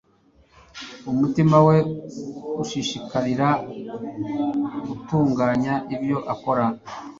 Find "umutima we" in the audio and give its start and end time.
1.11-1.77